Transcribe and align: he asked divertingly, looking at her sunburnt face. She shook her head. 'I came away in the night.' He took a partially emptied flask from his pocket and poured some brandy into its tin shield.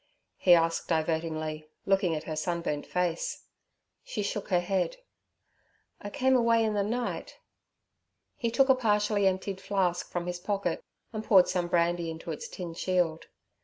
he 0.37 0.55
asked 0.55 0.87
divertingly, 0.87 1.69
looking 1.85 2.15
at 2.15 2.23
her 2.23 2.35
sunburnt 2.35 2.87
face. 2.87 3.43
She 4.03 4.23
shook 4.23 4.47
her 4.47 4.59
head. 4.59 4.97
'I 6.01 6.09
came 6.09 6.35
away 6.35 6.63
in 6.63 6.73
the 6.73 6.81
night.' 6.81 7.37
He 8.35 8.49
took 8.49 8.69
a 8.69 8.73
partially 8.73 9.27
emptied 9.27 9.61
flask 9.61 10.09
from 10.09 10.25
his 10.25 10.39
pocket 10.39 10.83
and 11.13 11.23
poured 11.23 11.47
some 11.47 11.67
brandy 11.67 12.09
into 12.09 12.31
its 12.31 12.47
tin 12.47 12.73
shield. 12.73 13.27